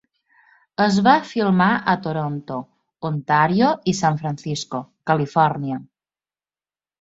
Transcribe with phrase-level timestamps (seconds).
[0.85, 2.57] Es va filmar a Toronto,
[3.11, 4.81] Ontario i San Francisco,
[5.13, 5.79] Califòrnia.